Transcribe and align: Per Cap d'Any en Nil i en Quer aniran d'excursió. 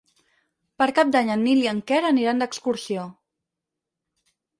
Per 0.81 0.85
Cap 0.99 1.09
d'Any 1.15 1.27
en 1.33 1.43
Nil 1.47 1.61
i 1.65 1.69
en 1.71 1.81
Quer 1.91 1.99
aniran 2.09 2.41
d'excursió. 2.43 3.05